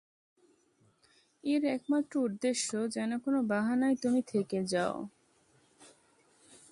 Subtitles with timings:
[1.43, 4.95] এর একমাত্র উদ্দেশ্য, যেন কোন বাহানায় তুমি থেকে যাও।